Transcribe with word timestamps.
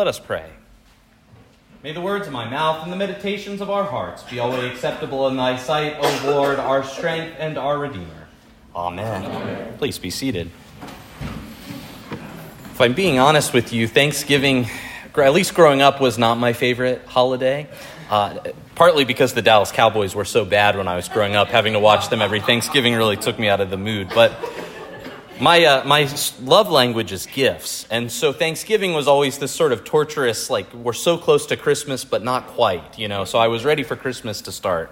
Let 0.00 0.08
us 0.08 0.18
pray. 0.18 0.48
May 1.82 1.92
the 1.92 2.00
words 2.00 2.26
of 2.26 2.32
my 2.32 2.48
mouth 2.48 2.82
and 2.82 2.90
the 2.90 2.96
meditations 2.96 3.60
of 3.60 3.68
our 3.68 3.84
hearts 3.84 4.22
be 4.22 4.38
always 4.38 4.64
acceptable 4.64 5.28
in 5.28 5.36
thy 5.36 5.58
sight, 5.58 5.94
O 6.00 6.22
Lord, 6.24 6.58
our 6.58 6.82
strength 6.82 7.36
and 7.38 7.58
our 7.58 7.78
Redeemer. 7.78 8.26
Amen. 8.74 9.26
Amen. 9.26 9.76
Please 9.76 9.98
be 9.98 10.08
seated. 10.08 10.50
If 12.72 12.80
I'm 12.80 12.94
being 12.94 13.18
honest 13.18 13.52
with 13.52 13.74
you, 13.74 13.86
Thanksgiving, 13.86 14.68
at 15.14 15.34
least 15.34 15.52
growing 15.52 15.82
up, 15.82 16.00
was 16.00 16.16
not 16.16 16.36
my 16.36 16.54
favorite 16.54 17.04
holiday. 17.04 17.68
Uh, 18.08 18.38
partly 18.76 19.04
because 19.04 19.34
the 19.34 19.42
Dallas 19.42 19.70
Cowboys 19.70 20.14
were 20.14 20.24
so 20.24 20.46
bad 20.46 20.78
when 20.78 20.88
I 20.88 20.96
was 20.96 21.10
growing 21.10 21.36
up, 21.36 21.48
having 21.48 21.74
to 21.74 21.78
watch 21.78 22.08
them 22.08 22.22
every 22.22 22.40
Thanksgiving 22.40 22.94
really 22.94 23.18
took 23.18 23.38
me 23.38 23.50
out 23.50 23.60
of 23.60 23.68
the 23.68 23.76
mood. 23.76 24.08
But 24.14 24.32
my, 25.40 25.64
uh, 25.64 25.84
my 25.84 26.08
love 26.42 26.70
language 26.70 27.12
is 27.12 27.26
gifts. 27.26 27.86
And 27.90 28.12
so 28.12 28.32
Thanksgiving 28.32 28.92
was 28.92 29.08
always 29.08 29.38
this 29.38 29.52
sort 29.52 29.72
of 29.72 29.84
torturous, 29.84 30.50
like, 30.50 30.72
we're 30.74 30.92
so 30.92 31.16
close 31.16 31.46
to 31.46 31.56
Christmas, 31.56 32.04
but 32.04 32.22
not 32.22 32.48
quite, 32.48 32.98
you 32.98 33.08
know. 33.08 33.24
So 33.24 33.38
I 33.38 33.48
was 33.48 33.64
ready 33.64 33.82
for 33.82 33.96
Christmas 33.96 34.42
to 34.42 34.52
start. 34.52 34.90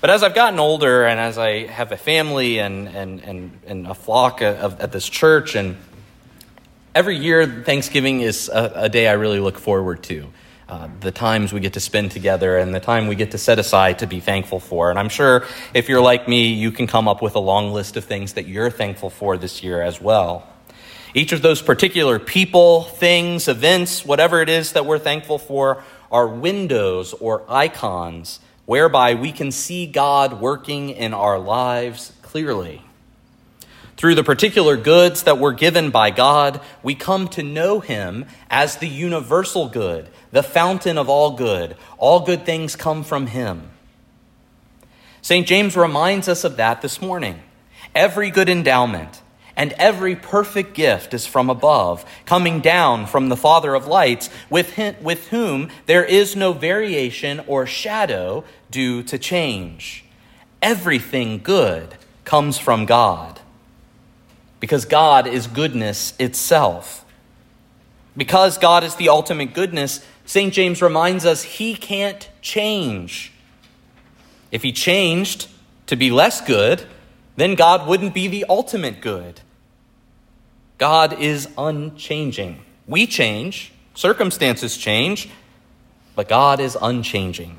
But 0.00 0.10
as 0.10 0.22
I've 0.22 0.34
gotten 0.34 0.58
older 0.58 1.04
and 1.04 1.18
as 1.18 1.38
I 1.38 1.66
have 1.66 1.92
a 1.92 1.96
family 1.96 2.58
and, 2.58 2.88
and, 2.88 3.20
and, 3.20 3.58
and 3.66 3.86
a 3.86 3.94
flock 3.94 4.42
of, 4.42 4.80
at 4.80 4.92
this 4.92 5.08
church 5.08 5.54
and 5.54 5.76
every 6.94 7.16
year, 7.16 7.46
Thanksgiving 7.46 8.20
is 8.20 8.48
a, 8.48 8.72
a 8.74 8.88
day 8.88 9.08
I 9.08 9.12
really 9.12 9.40
look 9.40 9.58
forward 9.58 10.02
to. 10.04 10.26
Uh, 10.68 10.88
the 10.98 11.12
times 11.12 11.52
we 11.52 11.60
get 11.60 11.74
to 11.74 11.80
spend 11.80 12.10
together 12.10 12.58
and 12.58 12.74
the 12.74 12.80
time 12.80 13.06
we 13.06 13.14
get 13.14 13.30
to 13.30 13.38
set 13.38 13.60
aside 13.60 14.00
to 14.00 14.06
be 14.06 14.18
thankful 14.18 14.58
for. 14.58 14.90
And 14.90 14.98
I'm 14.98 15.08
sure 15.08 15.46
if 15.72 15.88
you're 15.88 16.00
like 16.00 16.26
me, 16.26 16.54
you 16.54 16.72
can 16.72 16.88
come 16.88 17.06
up 17.06 17.22
with 17.22 17.36
a 17.36 17.40
long 17.40 17.72
list 17.72 17.96
of 17.96 18.04
things 18.04 18.32
that 18.32 18.48
you're 18.48 18.70
thankful 18.70 19.08
for 19.08 19.36
this 19.36 19.62
year 19.62 19.80
as 19.80 20.00
well. 20.00 20.44
Each 21.14 21.30
of 21.30 21.40
those 21.40 21.62
particular 21.62 22.18
people, 22.18 22.82
things, 22.82 23.46
events, 23.46 24.04
whatever 24.04 24.42
it 24.42 24.48
is 24.48 24.72
that 24.72 24.86
we're 24.86 24.98
thankful 24.98 25.38
for, 25.38 25.84
are 26.10 26.26
windows 26.26 27.12
or 27.14 27.44
icons 27.48 28.40
whereby 28.64 29.14
we 29.14 29.30
can 29.30 29.52
see 29.52 29.86
God 29.86 30.40
working 30.40 30.90
in 30.90 31.14
our 31.14 31.38
lives 31.38 32.12
clearly. 32.22 32.82
Through 33.96 34.16
the 34.16 34.24
particular 34.24 34.76
goods 34.76 35.22
that 35.22 35.38
were 35.38 35.54
given 35.54 35.90
by 35.90 36.10
God, 36.10 36.60
we 36.82 36.94
come 36.94 37.28
to 37.28 37.42
know 37.42 37.80
Him 37.80 38.26
as 38.50 38.76
the 38.76 38.88
universal 38.88 39.68
good, 39.68 40.08
the 40.32 40.42
fountain 40.42 40.98
of 40.98 41.08
all 41.08 41.30
good. 41.30 41.76
All 41.96 42.20
good 42.20 42.44
things 42.44 42.76
come 42.76 43.02
from 43.02 43.26
Him. 43.28 43.70
St. 45.22 45.46
James 45.46 45.76
reminds 45.76 46.28
us 46.28 46.44
of 46.44 46.58
that 46.58 46.82
this 46.82 47.00
morning. 47.00 47.40
Every 47.94 48.30
good 48.30 48.50
endowment 48.50 49.22
and 49.56 49.72
every 49.72 50.14
perfect 50.14 50.74
gift 50.74 51.14
is 51.14 51.26
from 51.26 51.48
above, 51.48 52.04
coming 52.26 52.60
down 52.60 53.06
from 53.06 53.30
the 53.30 53.36
Father 53.36 53.74
of 53.74 53.86
lights, 53.86 54.28
with, 54.50 54.74
him, 54.74 54.94
with 55.00 55.28
whom 55.28 55.70
there 55.86 56.04
is 56.04 56.36
no 56.36 56.52
variation 56.52 57.40
or 57.46 57.64
shadow 57.64 58.44
due 58.70 59.02
to 59.04 59.18
change. 59.18 60.04
Everything 60.60 61.40
good 61.42 61.94
comes 62.24 62.58
from 62.58 62.84
God 62.84 63.40
because 64.60 64.84
God 64.84 65.26
is 65.26 65.46
goodness 65.46 66.14
itself. 66.18 67.04
Because 68.16 68.58
God 68.58 68.82
is 68.82 68.94
the 68.94 69.08
ultimate 69.08 69.52
goodness, 69.52 70.04
St. 70.24 70.52
James 70.52 70.80
reminds 70.80 71.26
us 71.26 71.42
he 71.42 71.74
can't 71.74 72.28
change. 72.40 73.32
If 74.50 74.62
he 74.62 74.72
changed 74.72 75.48
to 75.86 75.96
be 75.96 76.10
less 76.10 76.40
good, 76.40 76.84
then 77.36 77.54
God 77.54 77.86
wouldn't 77.86 78.14
be 78.14 78.26
the 78.28 78.46
ultimate 78.48 79.00
good. 79.00 79.40
God 80.78 81.20
is 81.20 81.48
unchanging. 81.56 82.62
We 82.86 83.06
change, 83.06 83.72
circumstances 83.94 84.76
change, 84.76 85.28
but 86.14 86.28
God 86.28 86.60
is 86.60 86.76
unchanging. 86.80 87.58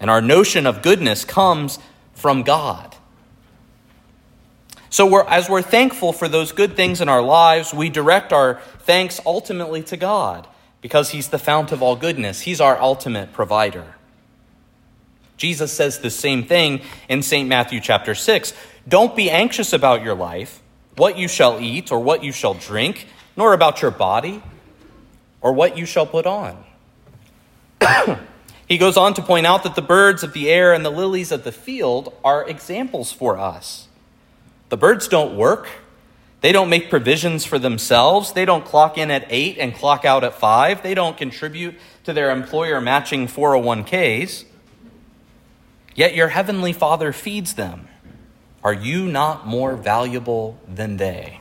And 0.00 0.10
our 0.10 0.20
notion 0.20 0.66
of 0.66 0.82
goodness 0.82 1.24
comes 1.24 1.78
from 2.14 2.42
God. 2.42 2.96
So, 4.94 5.06
we're, 5.06 5.24
as 5.24 5.48
we're 5.48 5.60
thankful 5.60 6.12
for 6.12 6.28
those 6.28 6.52
good 6.52 6.76
things 6.76 7.00
in 7.00 7.08
our 7.08 7.20
lives, 7.20 7.74
we 7.74 7.88
direct 7.88 8.32
our 8.32 8.60
thanks 8.82 9.20
ultimately 9.26 9.82
to 9.82 9.96
God 9.96 10.46
because 10.82 11.10
He's 11.10 11.30
the 11.30 11.38
fount 11.40 11.72
of 11.72 11.82
all 11.82 11.96
goodness. 11.96 12.42
He's 12.42 12.60
our 12.60 12.80
ultimate 12.80 13.32
provider. 13.32 13.96
Jesus 15.36 15.72
says 15.72 15.98
the 15.98 16.10
same 16.10 16.44
thing 16.44 16.80
in 17.08 17.22
St. 17.22 17.48
Matthew 17.48 17.80
chapter 17.80 18.14
6. 18.14 18.52
Don't 18.86 19.16
be 19.16 19.28
anxious 19.32 19.72
about 19.72 20.04
your 20.04 20.14
life, 20.14 20.62
what 20.94 21.18
you 21.18 21.26
shall 21.26 21.60
eat 21.60 21.90
or 21.90 21.98
what 21.98 22.22
you 22.22 22.30
shall 22.30 22.54
drink, 22.54 23.08
nor 23.36 23.52
about 23.52 23.82
your 23.82 23.90
body 23.90 24.44
or 25.40 25.52
what 25.52 25.76
you 25.76 25.86
shall 25.86 26.06
put 26.06 26.24
on. 26.24 26.64
he 28.68 28.78
goes 28.78 28.96
on 28.96 29.12
to 29.14 29.22
point 29.22 29.44
out 29.44 29.64
that 29.64 29.74
the 29.74 29.82
birds 29.82 30.22
of 30.22 30.34
the 30.34 30.48
air 30.48 30.72
and 30.72 30.84
the 30.84 30.90
lilies 30.90 31.32
of 31.32 31.42
the 31.42 31.50
field 31.50 32.14
are 32.22 32.48
examples 32.48 33.10
for 33.10 33.36
us. 33.36 33.88
The 34.68 34.76
birds 34.76 35.08
don't 35.08 35.36
work. 35.36 35.68
They 36.40 36.52
don't 36.52 36.68
make 36.68 36.90
provisions 36.90 37.44
for 37.44 37.58
themselves. 37.58 38.32
They 38.32 38.44
don't 38.44 38.64
clock 38.64 38.98
in 38.98 39.10
at 39.10 39.26
8 39.30 39.58
and 39.58 39.74
clock 39.74 40.04
out 40.04 40.24
at 40.24 40.34
5. 40.34 40.82
They 40.82 40.94
don't 40.94 41.16
contribute 41.16 41.74
to 42.04 42.12
their 42.12 42.30
employer 42.30 42.80
matching 42.80 43.26
401ks. 43.26 44.44
Yet 45.94 46.14
your 46.14 46.28
heavenly 46.28 46.72
Father 46.72 47.12
feeds 47.12 47.54
them. 47.54 47.88
Are 48.62 48.74
you 48.74 49.06
not 49.06 49.46
more 49.46 49.76
valuable 49.76 50.58
than 50.68 50.96
they? 50.96 51.40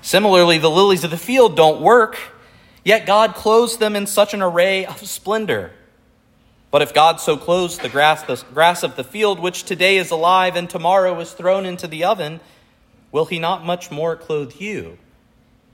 Similarly, 0.00 0.58
the 0.58 0.70
lilies 0.70 1.04
of 1.04 1.10
the 1.10 1.16
field 1.16 1.56
don't 1.56 1.80
work, 1.80 2.16
yet 2.84 3.06
God 3.06 3.34
clothes 3.34 3.76
them 3.76 3.94
in 3.94 4.06
such 4.06 4.32
an 4.32 4.40
array 4.40 4.86
of 4.86 5.06
splendor. 5.06 5.72
But 6.70 6.82
if 6.82 6.92
God 6.92 7.20
so 7.20 7.36
clothes 7.36 7.78
the 7.78 7.88
grass, 7.88 8.22
the 8.22 8.42
grass 8.52 8.82
of 8.82 8.96
the 8.96 9.04
field, 9.04 9.40
which 9.40 9.64
today 9.64 9.96
is 9.96 10.10
alive 10.10 10.54
and 10.54 10.68
tomorrow 10.68 11.18
is 11.20 11.32
thrown 11.32 11.64
into 11.64 11.86
the 11.86 12.04
oven, 12.04 12.40
will 13.10 13.24
he 13.24 13.38
not 13.38 13.64
much 13.64 13.90
more 13.90 14.16
clothe 14.16 14.60
you, 14.60 14.98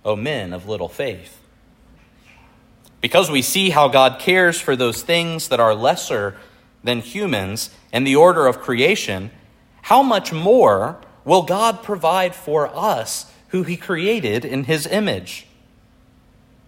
O 0.05 0.15
men 0.15 0.53
of 0.53 0.69
little 0.69 0.89
faith? 0.89 1.41
Because 3.01 3.31
we 3.31 3.43
see 3.43 3.71
how 3.71 3.89
God 3.89 4.19
cares 4.21 4.61
for 4.61 4.77
those 4.77 5.03
things 5.03 5.49
that 5.49 5.61
are 5.61 5.75
lesser 5.75 6.37
than 6.85 7.01
humans 7.01 7.71
in 7.93 8.05
the 8.05 8.17
order 8.17 8.47
of 8.47 8.61
creation, 8.61 9.31
how 9.83 10.03
much 10.03 10.33
more 10.33 10.99
will 11.25 11.43
God 11.43 11.83
provide 11.83 12.35
for 12.35 12.69
us 12.75 13.31
who 13.49 13.63
he 13.65 13.77
created 13.77 14.45
in 14.45 14.65
his 14.65 14.87
image? 14.87 15.47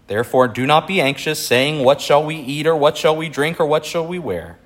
Therefore, 0.07 0.47
do 0.49 0.67
not 0.67 0.87
be 0.87 1.01
anxious, 1.01 1.45
saying, 1.45 1.83
What 1.83 2.01
shall 2.01 2.25
we 2.25 2.37
eat, 2.37 2.67
or 2.67 2.77
what 2.77 2.97
shall 2.97 3.17
we 3.17 3.29
drink, 3.29 3.59
or 3.59 3.67
what 3.67 3.85
shall 3.85 4.07
we 4.07 4.19
wear? 4.19 4.59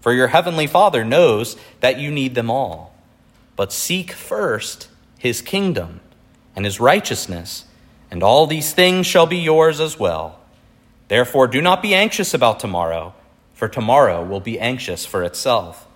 For 0.00 0.12
your 0.12 0.28
heavenly 0.28 0.66
Father 0.66 1.04
knows 1.04 1.56
that 1.80 1.98
you 1.98 2.10
need 2.10 2.34
them 2.34 2.50
all. 2.50 2.94
But 3.56 3.72
seek 3.72 4.12
first 4.12 4.88
his 5.18 5.42
kingdom 5.42 6.00
and 6.54 6.64
his 6.64 6.80
righteousness, 6.80 7.64
and 8.10 8.22
all 8.22 8.46
these 8.46 8.72
things 8.72 9.06
shall 9.06 9.26
be 9.26 9.38
yours 9.38 9.80
as 9.80 9.98
well. 9.98 10.38
Therefore, 11.08 11.46
do 11.46 11.60
not 11.60 11.82
be 11.82 11.94
anxious 11.94 12.34
about 12.34 12.60
tomorrow, 12.60 13.14
for 13.54 13.68
tomorrow 13.68 14.24
will 14.24 14.40
be 14.40 14.58
anxious 14.60 15.04
for 15.04 15.22
itself. 15.24 15.86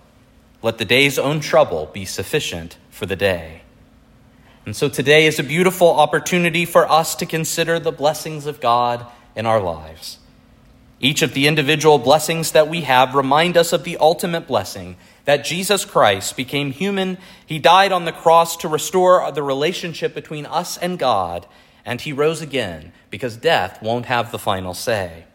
Let 0.61 0.77
the 0.77 0.85
day's 0.85 1.19
own 1.19 1.39
trouble 1.39 1.89
be 1.93 2.05
sufficient 2.05 2.77
for 2.89 3.05
the 3.05 3.15
day. 3.15 3.61
And 4.65 4.75
so 4.75 4.87
today 4.87 5.25
is 5.25 5.39
a 5.39 5.43
beautiful 5.43 5.89
opportunity 5.89 6.65
for 6.65 6.89
us 6.89 7.15
to 7.15 7.25
consider 7.25 7.79
the 7.79 7.91
blessings 7.91 8.45
of 8.45 8.61
God 8.61 9.05
in 9.35 9.45
our 9.45 9.59
lives. 9.59 10.19
Each 11.01 11.21
of 11.21 11.33
the 11.33 11.47
individual 11.47 11.97
blessings 11.97 12.53
that 12.53 12.69
we 12.69 12.81
have 12.81 13.13
remind 13.13 13.57
us 13.57 13.73
of 13.73 13.83
the 13.83 13.97
ultimate 13.97 14.47
blessing 14.47 14.95
that 15.25 15.43
Jesus 15.43 15.83
Christ 15.83 16.37
became 16.37 16.71
human. 16.71 17.17
He 17.45 17.59
died 17.59 17.91
on 17.91 18.05
the 18.05 18.13
cross 18.13 18.55
to 18.57 18.69
restore 18.69 19.29
the 19.31 19.43
relationship 19.43 20.13
between 20.13 20.45
us 20.45 20.77
and 20.77 20.97
God, 20.97 21.45
and 21.85 21.99
he 21.99 22.13
rose 22.13 22.41
again 22.41 22.93
because 23.09 23.35
death 23.35 23.81
won't 23.81 24.05
have 24.05 24.31
the 24.31 24.39
final 24.39 24.73
say. 24.73 25.25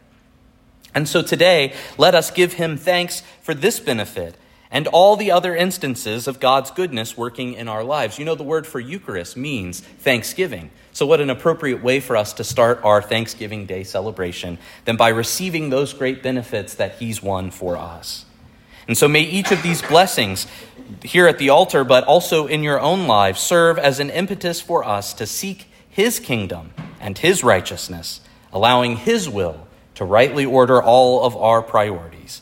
And 0.95 1.07
so 1.07 1.21
today, 1.21 1.73
let 1.99 2.15
us 2.15 2.31
give 2.31 2.53
him 2.53 2.77
thanks 2.77 3.21
for 3.41 3.53
this 3.53 3.79
benefit 3.79 4.35
and 4.71 4.87
all 4.87 5.15
the 5.15 5.31
other 5.31 5.55
instances 5.55 6.27
of 6.27 6.39
God's 6.39 6.71
goodness 6.71 7.17
working 7.17 7.53
in 7.53 7.67
our 7.67 7.83
lives. 7.83 8.19
You 8.19 8.25
know, 8.25 8.35
the 8.35 8.43
word 8.43 8.67
for 8.67 8.79
Eucharist 8.79 9.35
means 9.35 9.79
thanksgiving. 9.79 10.69
So, 10.91 11.05
what 11.05 11.21
an 11.21 11.29
appropriate 11.29 11.81
way 11.81 11.99
for 11.99 12.15
us 12.15 12.33
to 12.33 12.43
start 12.43 12.81
our 12.83 13.01
Thanksgiving 13.01 13.65
Day 13.65 13.83
celebration 13.83 14.57
than 14.85 14.95
by 14.95 15.09
receiving 15.09 15.69
those 15.69 15.93
great 15.93 16.21
benefits 16.21 16.75
that 16.75 16.95
He's 16.95 17.23
won 17.23 17.51
for 17.51 17.77
us. 17.77 18.25
And 18.87 18.97
so, 18.97 19.07
may 19.07 19.21
each 19.21 19.51
of 19.51 19.63
these 19.63 19.81
blessings 19.81 20.45
here 21.03 21.27
at 21.27 21.37
the 21.37 21.49
altar, 21.49 21.83
but 21.83 22.03
also 22.03 22.47
in 22.47 22.63
your 22.63 22.79
own 22.79 23.07
lives, 23.07 23.39
serve 23.39 23.77
as 23.77 23.99
an 23.99 24.09
impetus 24.09 24.61
for 24.61 24.83
us 24.83 25.13
to 25.15 25.25
seek 25.25 25.67
His 25.89 26.19
kingdom 26.19 26.73
and 26.99 27.17
His 27.17 27.43
righteousness, 27.43 28.21
allowing 28.51 28.97
His 28.97 29.29
will 29.29 29.67
to 29.95 30.05
rightly 30.05 30.45
order 30.45 30.81
all 30.81 31.23
of 31.23 31.35
our 31.35 31.61
priorities. 31.61 32.41